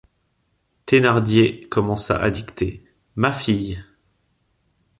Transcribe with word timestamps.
Thénardier 0.87 1.67
commença 1.69 2.19
à 2.19 2.31
dicter: 2.31 2.83
—«Ma 3.17 3.31
fille... 3.31 3.83